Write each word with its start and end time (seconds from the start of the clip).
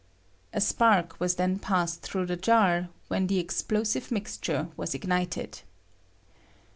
[A 0.51 0.59
spark 0.59 1.19
was 1.19 1.35
then 1.35 1.59
passed 1.59 2.01
through 2.01 2.25
the 2.25 2.35
jar, 2.35 2.89
when 3.07 3.27
the 3.27 3.37
explosive 3.37 4.09
mixture 4.11 4.67
was 4.75 4.95
ignited. 4.95 5.61